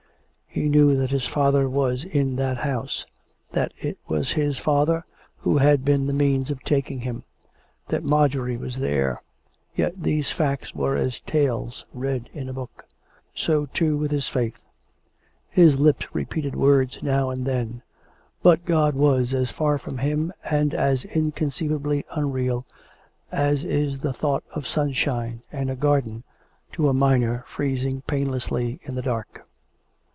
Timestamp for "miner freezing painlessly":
26.93-28.81